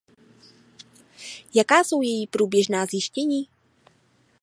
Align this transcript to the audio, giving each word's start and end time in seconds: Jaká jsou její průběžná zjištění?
Jaká 1.53 1.83
jsou 1.83 2.01
její 2.01 2.27
průběžná 2.27 2.85
zjištění? 2.85 3.47